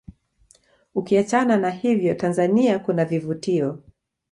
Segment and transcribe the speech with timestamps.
[0.95, 3.77] ukiachana na hivyo Tanzania kunavivutio